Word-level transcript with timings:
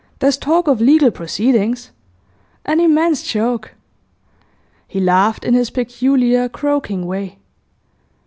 There's 0.17 0.35
talk 0.35 0.67
of 0.67 0.81
legal 0.81 1.11
proceedings. 1.11 1.91
An 2.65 2.79
immense 2.79 3.21
joke!' 3.21 3.75
He 4.87 4.99
laughed 4.99 5.45
in 5.45 5.53
his 5.53 5.69
peculiar 5.69 6.49
croaking 6.49 7.05
way. 7.05 7.37